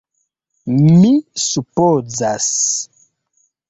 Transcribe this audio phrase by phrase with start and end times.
[0.77, 1.13] Mi
[1.43, 2.53] supozas...